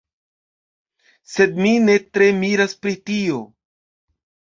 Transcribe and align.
Sed 1.33 1.59
mi 1.65 1.73
ne 1.83 1.97
tre 2.17 2.29
miras 2.39 2.73
pri 2.87 2.95
tio. 3.11 3.43